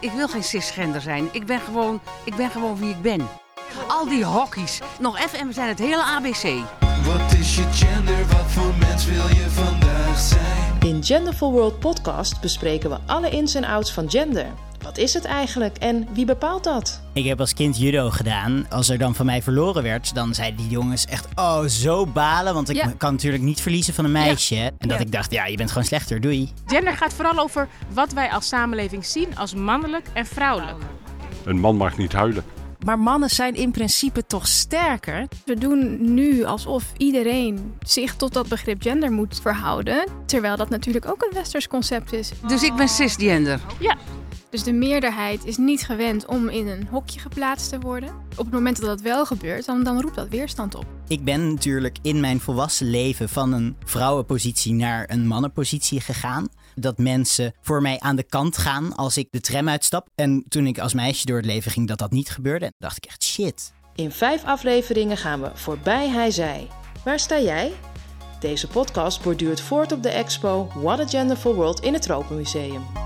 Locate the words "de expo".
70.02-70.68